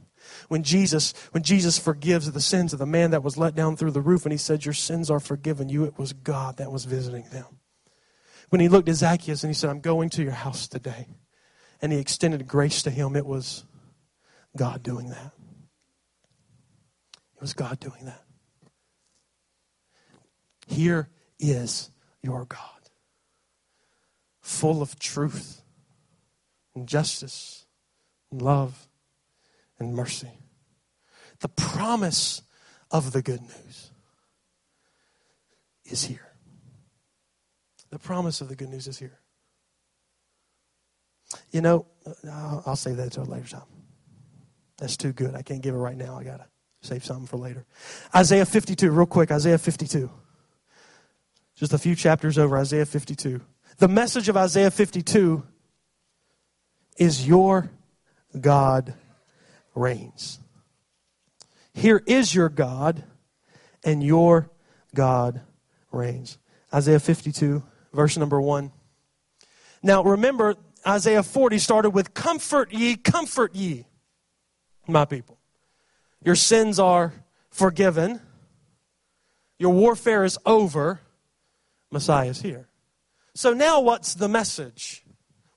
[0.46, 3.90] When Jesus, when Jesus forgives the sins of the man that was let down through
[3.90, 6.84] the roof and he said, Your sins are forgiven you, it was God that was
[6.84, 7.58] visiting them.
[8.50, 11.08] When he looked at Zacchaeus and he said, I'm going to your house today,
[11.82, 13.64] and he extended grace to him, it was
[14.56, 15.32] God doing that.
[17.36, 18.22] It was God doing that.
[20.66, 21.90] Here is
[22.22, 22.90] your God,
[24.40, 25.62] full of truth
[26.74, 27.66] and justice
[28.30, 28.88] and love
[29.78, 30.40] and mercy.
[31.40, 32.42] The promise
[32.90, 33.90] of the good news
[35.84, 36.32] is here.
[37.90, 39.20] The promise of the good news is here.
[41.50, 43.62] You know, uh, I'll save that until a later time.
[44.78, 45.34] That's too good.
[45.34, 46.18] I can't give it right now.
[46.18, 46.46] I got to
[46.86, 47.64] Save something for later.
[48.14, 49.30] Isaiah 52, real quick.
[49.30, 50.10] Isaiah 52.
[51.56, 53.40] Just a few chapters over, Isaiah 52.
[53.78, 55.42] The message of Isaiah 52
[56.98, 57.70] is Your
[58.40, 58.94] God
[59.74, 60.38] reigns.
[61.76, 63.04] Here is your God,
[63.84, 64.50] and your
[64.94, 65.42] God
[65.92, 66.38] reigns.
[66.72, 68.72] Isaiah 52, verse number 1.
[69.82, 70.56] Now remember,
[70.86, 73.84] Isaiah 40 started with, Comfort ye, comfort ye,
[74.88, 75.38] my people.
[76.26, 77.14] Your sins are
[77.50, 78.20] forgiven.
[79.60, 81.00] Your warfare is over.
[81.92, 82.66] Messiah is here.
[83.36, 85.04] So now what's the message?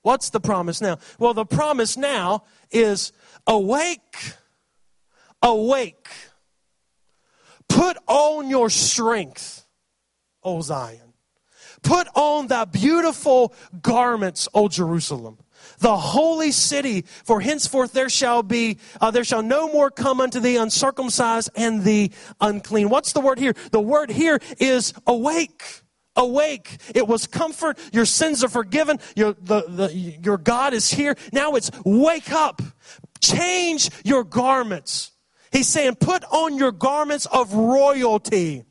[0.02, 0.98] What's the promise now?
[1.18, 3.12] Well, the promise now is
[3.48, 4.34] awake,
[5.42, 6.08] awake.
[7.68, 9.66] Put on your strength,
[10.44, 11.14] O Zion.
[11.82, 15.38] Put on thy beautiful garments, O Jerusalem
[15.78, 17.02] the holy city.
[17.24, 21.84] For henceforth there shall be, uh, there shall no more come unto thee uncircumcised and
[21.84, 22.10] the
[22.40, 22.88] unclean.
[22.88, 23.54] What's the word here?
[23.70, 25.62] The word here is awake.
[26.16, 26.78] Awake.
[26.94, 27.78] It was comfort.
[27.92, 28.98] Your sins are forgiven.
[29.14, 31.14] Your, the, the, your God is here.
[31.32, 32.60] Now it's wake up.
[33.20, 35.12] Change your garments.
[35.52, 38.64] He's saying, put on your garments of royalty.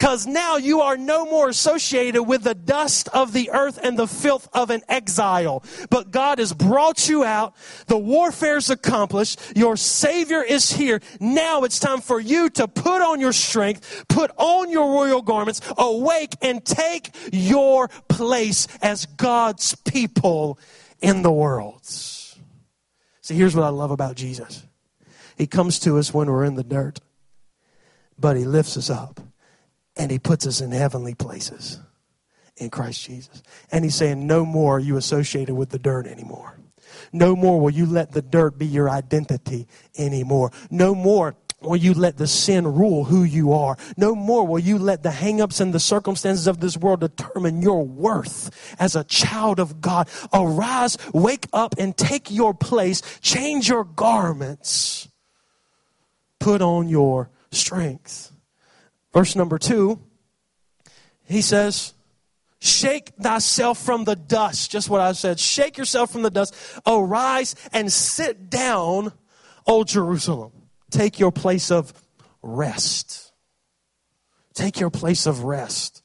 [0.00, 4.06] Because now you are no more associated with the dust of the earth and the
[4.06, 5.62] filth of an exile.
[5.90, 7.54] But God has brought you out.
[7.86, 9.38] The warfare is accomplished.
[9.54, 11.02] Your Savior is here.
[11.20, 15.60] Now it's time for you to put on your strength, put on your royal garments,
[15.76, 20.58] awake, and take your place as God's people
[21.02, 21.84] in the world.
[21.84, 24.64] See, here's what I love about Jesus
[25.36, 27.00] He comes to us when we're in the dirt,
[28.18, 29.20] but He lifts us up
[30.00, 31.78] and he puts us in heavenly places
[32.56, 33.42] in Christ Jesus.
[33.70, 36.58] And he's saying, No more are you associated with the dirt anymore.
[37.12, 40.52] No more will you let the dirt be your identity anymore.
[40.70, 43.76] No more will you let the sin rule who you are.
[43.98, 47.86] No more will you let the hangups and the circumstances of this world determine your
[47.86, 50.08] worth as a child of God.
[50.32, 53.02] Arise, wake up, and take your place.
[53.20, 55.08] Change your garments.
[56.38, 58.29] Put on your strength.
[59.12, 60.00] Verse number two,
[61.24, 61.94] he says,
[62.60, 64.70] Shake thyself from the dust.
[64.70, 65.40] Just what I said.
[65.40, 66.54] Shake yourself from the dust.
[66.86, 69.12] Arise and sit down,
[69.66, 70.52] O Jerusalem.
[70.90, 71.94] Take your place of
[72.42, 73.32] rest.
[74.52, 76.02] Take your place of rest.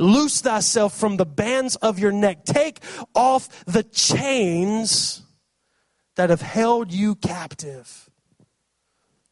[0.00, 2.44] Loose thyself from the bands of your neck.
[2.44, 2.78] Take
[3.14, 5.22] off the chains
[6.16, 8.08] that have held you captive.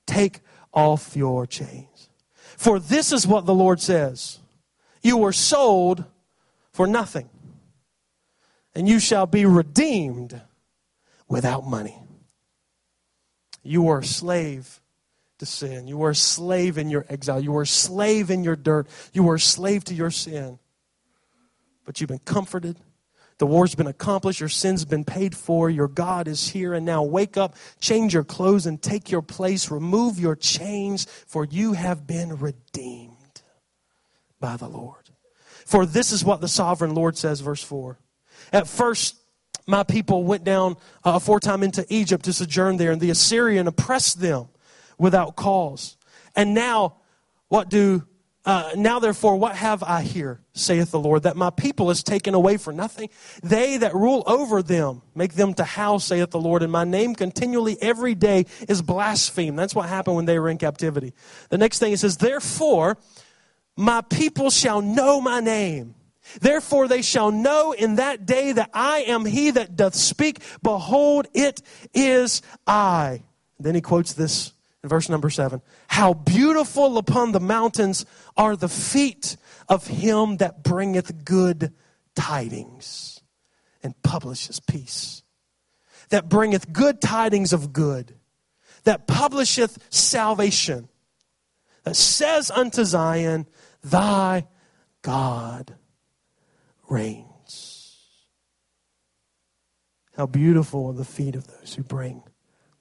[0.06, 0.40] Take
[0.74, 1.95] off your chains.
[2.56, 4.40] For this is what the Lord says
[5.02, 6.04] You were sold
[6.72, 7.28] for nothing,
[8.74, 10.40] and you shall be redeemed
[11.28, 11.98] without money.
[13.62, 14.80] You were a slave
[15.38, 15.88] to sin.
[15.88, 17.40] You were a slave in your exile.
[17.40, 18.88] You were a slave in your dirt.
[19.12, 20.58] You were a slave to your sin.
[21.84, 22.76] But you've been comforted
[23.38, 24.40] the war's been accomplished.
[24.40, 25.68] Your sin's been paid for.
[25.68, 26.72] Your God is here.
[26.72, 29.70] And now wake up, change your clothes, and take your place.
[29.70, 33.42] Remove your chains, for you have been redeemed
[34.40, 35.10] by the Lord.
[35.66, 37.98] For this is what the sovereign Lord says, verse 4.
[38.52, 39.16] At first,
[39.66, 44.20] my people went down uh, time into Egypt to sojourn there, and the Assyrian oppressed
[44.20, 44.48] them
[44.96, 45.96] without cause.
[46.36, 46.96] And now,
[47.48, 48.06] what do
[48.46, 52.32] uh, now therefore, what have I here, saith the Lord, that my people is taken
[52.32, 53.10] away for nothing?
[53.42, 57.16] They that rule over them make them to house, saith the Lord, and my name
[57.16, 59.58] continually every day is blasphemed.
[59.58, 61.12] That's what happened when they were in captivity.
[61.48, 62.98] The next thing it says, therefore,
[63.76, 65.96] my people shall know my name.
[66.40, 70.40] Therefore they shall know in that day that I am he that doth speak.
[70.62, 73.22] Behold, it is I.
[73.58, 74.52] Then he quotes this
[74.86, 75.60] in verse number seven.
[75.88, 78.06] How beautiful upon the mountains
[78.36, 79.36] are the feet
[79.68, 81.72] of him that bringeth good
[82.14, 83.20] tidings
[83.82, 85.24] and publishes peace.
[86.10, 88.14] That bringeth good tidings of good.
[88.84, 90.88] That publisheth salvation.
[91.82, 93.46] That says unto Zion,
[93.82, 94.46] Thy
[95.02, 95.74] God
[96.88, 97.96] reigns.
[100.16, 102.22] How beautiful are the feet of those who bring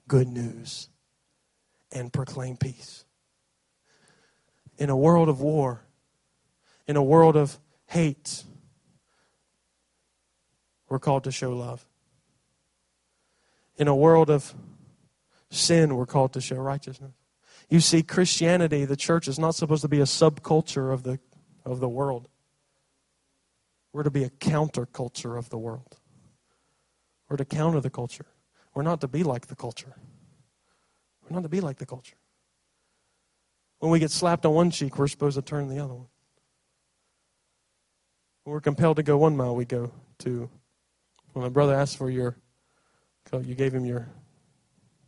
[0.06, 0.88] good news
[1.92, 3.04] and proclaim peace.
[4.78, 5.82] In a world of war,
[6.86, 8.44] in a world of hate,
[10.88, 11.84] we're called to show love.
[13.76, 14.54] In a world of
[15.50, 17.12] sin, we're called to show righteousness.
[17.68, 21.18] You see, Christianity, the church, is not supposed to be a subculture of the,
[21.64, 22.28] of the world.
[23.92, 25.98] We're to be a counterculture of the world.
[27.28, 28.26] We're to counter the culture.
[28.74, 29.96] We're not to be like the culture.
[31.28, 32.16] We're not to be like the culture.
[33.78, 36.06] When we get slapped on one cheek, we're supposed to turn the other one.
[38.44, 40.48] When we're compelled to go one mile, we go two.
[41.32, 42.36] When my brother asked for your
[43.30, 44.08] coat, you gave him your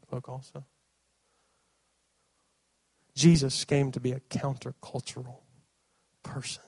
[0.09, 0.65] cloak also.
[3.15, 5.39] Jesus came to be a countercultural
[6.23, 6.63] person,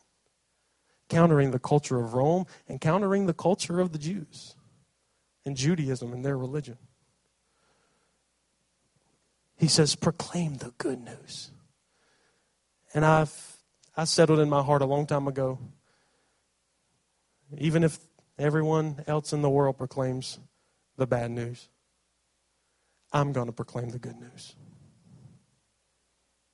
[1.09, 4.57] countering the culture of Rome and countering the culture of the Jews
[5.45, 6.79] and Judaism and their religion.
[9.61, 11.53] He says, proclaim the good news.
[12.93, 13.57] And I've
[13.97, 15.59] I settled in my heart a long time ago
[17.59, 17.99] even if
[18.39, 20.39] everyone else in the world proclaims
[20.97, 21.69] the bad news,
[23.13, 24.55] I'm going to proclaim the good news.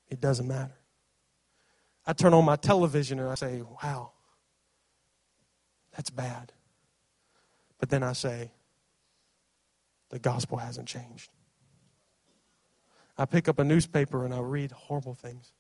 [0.09, 0.77] It doesn't matter.
[2.07, 4.13] I turn on my television and I say, wow,
[5.95, 6.53] that's bad.
[7.79, 8.53] But then I say,
[10.11, 11.31] the gospel hasn't changed.
[13.19, 15.53] I pick up a newspaper and I read horrible things.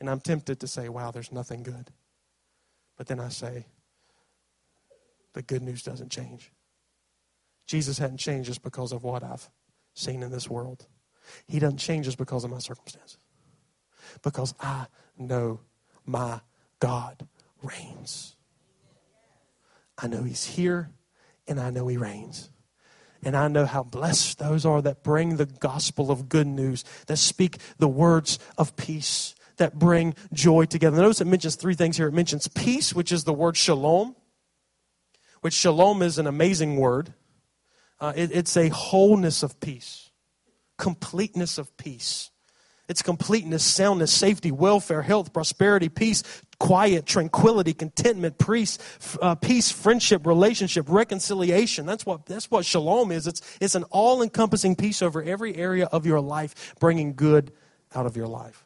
[0.00, 1.90] And I'm tempted to say, wow, there's nothing good.
[2.96, 3.66] But then I say,
[5.32, 6.52] the good news doesn't change.
[7.66, 9.50] Jesus hadn't changed just because of what I've
[9.94, 10.86] seen in this world.
[11.46, 13.18] He doesn't change just because of my circumstances.
[14.22, 14.86] Because I
[15.18, 15.60] know
[16.04, 16.40] my
[16.78, 17.26] God
[17.62, 18.36] reigns.
[19.98, 20.90] I know He's here
[21.48, 22.50] and I know He reigns.
[23.26, 27.16] And I know how blessed those are that bring the gospel of good news, that
[27.16, 30.96] speak the words of peace, that bring joy together.
[30.96, 32.06] Notice it mentions three things here.
[32.06, 34.14] It mentions peace, which is the word shalom,
[35.40, 37.14] which shalom is an amazing word.
[37.98, 40.12] Uh, it, it's a wholeness of peace,
[40.78, 42.30] completeness of peace.
[42.88, 46.22] It's completeness, soundness, safety, welfare, health, prosperity, peace,
[46.60, 48.78] quiet, tranquility, contentment, peace,
[49.20, 51.84] uh, peace, friendship, relationship, reconciliation.
[51.84, 53.26] That's what that's what shalom is.
[53.26, 57.52] It's it's an all-encompassing peace over every area of your life, bringing good
[57.94, 58.64] out of your life.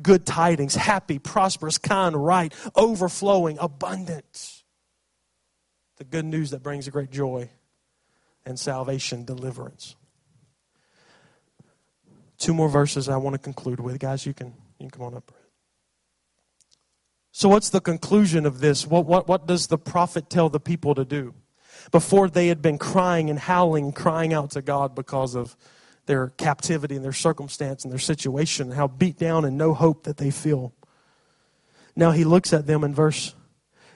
[0.00, 4.62] Good tidings, happy, prosperous, kind, right, overflowing, abundant.
[5.96, 7.50] The good news that brings a great joy
[8.46, 9.96] and salvation, deliverance.
[12.44, 13.98] Two more verses I want to conclude with.
[13.98, 15.32] Guys, you can, you can come on up.
[17.32, 18.86] So, what's the conclusion of this?
[18.86, 21.32] What, what, what does the prophet tell the people to do?
[21.90, 25.56] Before they had been crying and howling, crying out to God because of
[26.04, 30.18] their captivity and their circumstance and their situation, how beat down and no hope that
[30.18, 30.74] they feel.
[31.96, 33.34] Now he looks at them in verse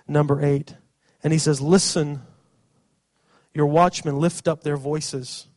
[0.07, 0.75] number 8
[1.23, 2.23] and he says, Listen,
[3.53, 5.49] your watchmen lift up their voices.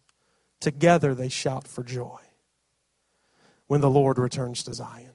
[0.60, 2.20] Together they shout for joy
[3.72, 5.14] when the Lord returns to Zion.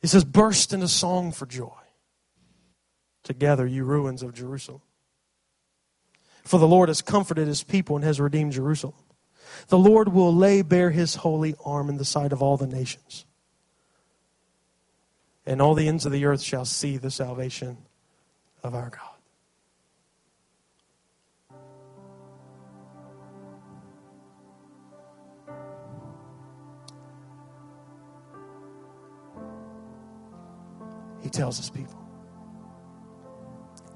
[0.00, 1.76] He says, Burst into song for joy.
[3.24, 4.80] Together, you ruins of Jerusalem.
[6.44, 8.94] For the Lord has comforted his people and has redeemed Jerusalem.
[9.68, 13.26] The Lord will lay bare his holy arm in the sight of all the nations.
[15.44, 17.76] And all the ends of the earth shall see the salvation
[18.62, 19.15] of our God.
[31.36, 32.02] Tells his people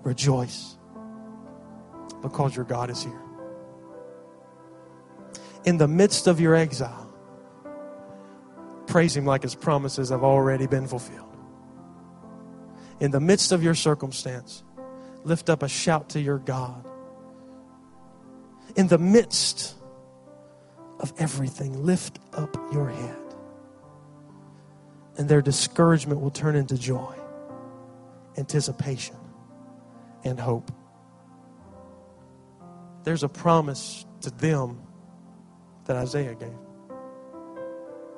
[0.02, 0.76] rejoice
[2.22, 3.20] because your God is here.
[5.64, 7.12] In the midst of your exile,
[8.86, 11.36] praise him like his promises have already been fulfilled.
[12.98, 14.62] In the midst of your circumstance,
[15.24, 16.84] lift up a shout to your God.
[18.76, 19.74] In the midst
[20.98, 23.16] of everything, lift up your head.
[25.16, 27.19] And their discouragement will turn into joy
[28.36, 29.16] anticipation
[30.24, 30.70] and hope.
[33.04, 34.80] There's a promise to them
[35.86, 36.48] that Isaiah gave.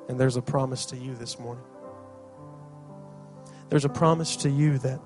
[0.09, 1.63] And there's a promise to you this morning.
[3.69, 4.99] There's a promise to you that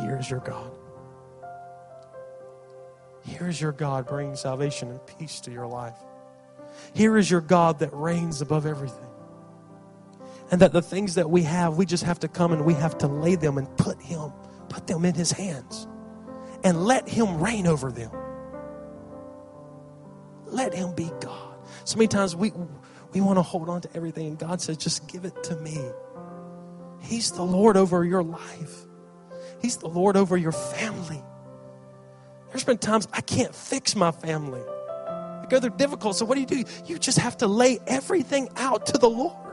[0.00, 0.70] here is your God.
[3.26, 5.96] Here is your God bringing salvation and peace to your life.
[6.94, 9.13] Here is your God that reigns above everything.
[10.54, 12.96] And that the things that we have, we just have to come and we have
[12.98, 14.30] to lay them and put Him,
[14.68, 15.88] put them in His hands.
[16.62, 18.12] And let Him reign over them.
[20.46, 21.58] Let Him be God.
[21.82, 22.52] So many times we
[23.12, 25.76] we want to hold on to everything, and God says, just give it to me.
[27.00, 28.86] He's the Lord over your life.
[29.60, 31.20] He's the Lord over your family.
[32.50, 34.62] There's been times I can't fix my family.
[35.08, 36.14] I go through difficult.
[36.14, 36.62] So what do you do?
[36.86, 39.43] You just have to lay everything out to the Lord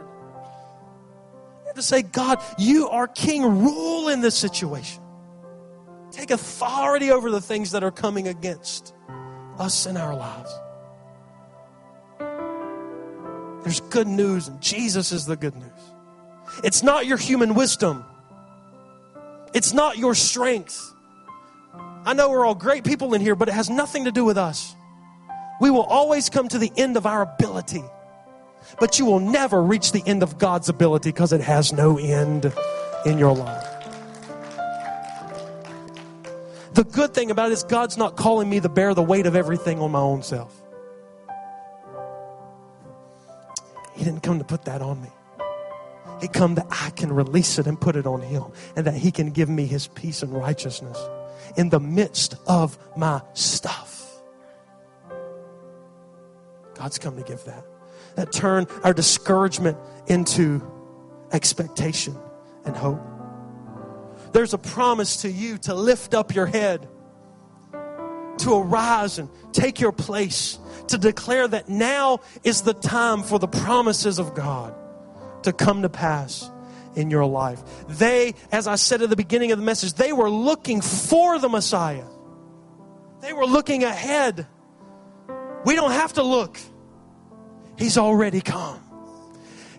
[1.75, 5.01] to say, God, you are king, rule in this situation.
[6.11, 8.93] Take authority over the things that are coming against
[9.57, 10.51] us in our lives.
[13.63, 15.69] There's good news, and Jesus is the good news.
[16.63, 18.03] It's not your human wisdom,
[19.53, 20.93] it's not your strength.
[22.03, 24.37] I know we're all great people in here, but it has nothing to do with
[24.37, 24.75] us.
[25.61, 27.83] We will always come to the end of our ability
[28.79, 32.53] but you will never reach the end of God's ability because it has no end
[33.05, 33.67] in your life.
[36.73, 39.35] The good thing about it is God's not calling me to bear the weight of
[39.35, 40.61] everything on my own self.
[43.93, 45.09] He didn't come to put that on me.
[46.21, 48.43] He come that I can release it and put it on him
[48.75, 50.97] and that he can give me his peace and righteousness
[51.57, 54.21] in the midst of my stuff.
[56.75, 57.65] God's come to give that.
[58.15, 60.61] That turn our discouragement into
[61.31, 62.15] expectation
[62.65, 63.01] and hope.
[64.33, 66.87] There's a promise to you to lift up your head,
[68.39, 70.57] to arise and take your place,
[70.87, 74.73] to declare that now is the time for the promises of God
[75.43, 76.49] to come to pass
[76.95, 77.61] in your life.
[77.87, 81.49] They, as I said at the beginning of the message, they were looking for the
[81.49, 82.05] Messiah.
[83.21, 84.47] They were looking ahead.
[85.65, 86.57] We don't have to look.
[87.81, 88.79] He's already come.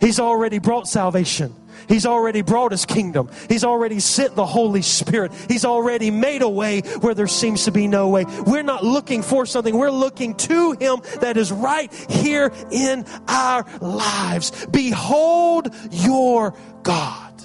[0.00, 1.54] He's already brought salvation.
[1.88, 3.30] He's already brought his kingdom.
[3.48, 5.32] He's already sent the Holy Spirit.
[5.48, 8.24] He's already made a way where there seems to be no way.
[8.44, 9.78] We're not looking for something.
[9.78, 14.66] We're looking to him that is right here in our lives.
[14.66, 17.40] Behold your God.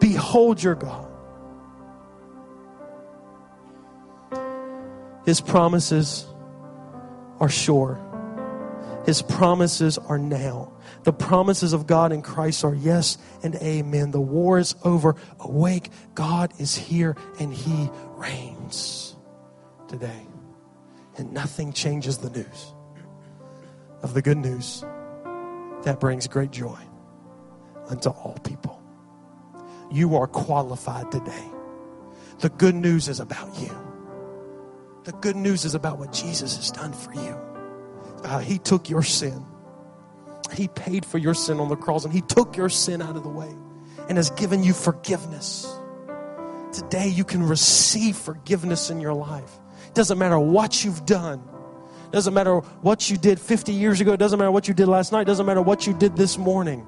[0.00, 1.08] Behold your God.
[5.26, 6.24] His promises
[7.38, 8.06] are sure.
[9.06, 10.72] His promises are now.
[11.04, 14.10] The promises of God in Christ are yes and amen.
[14.10, 15.16] The war is over.
[15.40, 15.90] Awake.
[16.14, 19.16] God is here and He reigns
[19.88, 20.26] today.
[21.16, 22.74] And nothing changes the news
[24.02, 24.84] of the good news
[25.82, 26.78] that brings great joy
[27.88, 28.82] unto all people.
[29.90, 31.50] You are qualified today.
[32.38, 33.76] The good news is about you.
[35.04, 37.49] The good news is about what Jesus has done for you.
[38.24, 39.44] Uh, he took your sin.
[40.54, 43.22] He paid for your sin on the cross and He took your sin out of
[43.22, 43.54] the way
[44.08, 45.72] and has given you forgiveness.
[46.72, 49.50] Today, you can receive forgiveness in your life.
[49.86, 51.40] It doesn't matter what you've done.
[52.06, 54.12] It doesn't matter what you did 50 years ago.
[54.12, 55.22] It doesn't matter what you did last night.
[55.22, 56.86] It doesn't matter what you did this morning.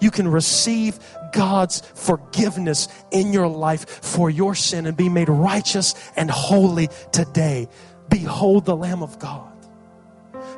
[0.00, 0.98] You can receive
[1.32, 7.68] God's forgiveness in your life for your sin and be made righteous and holy today.
[8.08, 9.51] Behold the Lamb of God.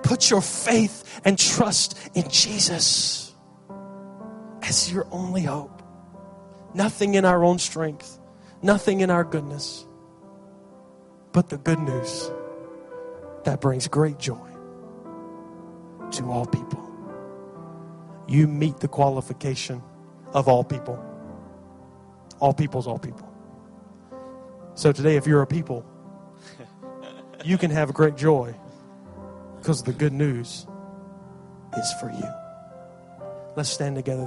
[0.04, 3.34] Put your faith and trust in Jesus
[4.62, 5.82] as your only hope.
[6.74, 8.18] Nothing in our own strength,
[8.62, 9.86] nothing in our goodness,
[11.32, 12.30] but the good news
[13.44, 14.48] that brings great joy
[16.12, 16.82] to all people.
[18.28, 19.82] You meet the qualification
[20.34, 21.02] of all people.
[22.40, 23.32] All people's all people.
[24.74, 25.86] So today, if you're a people,
[27.44, 28.54] you can have great joy
[29.64, 30.66] because the good news
[31.78, 32.28] is for you.
[33.56, 34.22] Let's stand together.